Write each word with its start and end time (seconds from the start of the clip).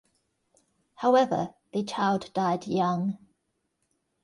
However, 0.95 1.53
the 1.73 1.83
child 1.83 2.31
died 2.33 2.65
young. 2.65 3.19